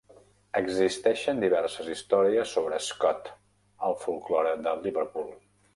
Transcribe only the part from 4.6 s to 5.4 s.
de Liverpool.